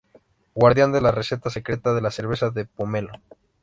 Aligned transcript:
Guardian 0.55 0.91
de 0.91 0.99
la 0.99 1.11
receta 1.11 1.51
secreta 1.51 1.93
de 1.93 2.01
la 2.01 2.09
cerveza 2.09 2.49
de 2.49 2.65
pomelo. 2.65 3.11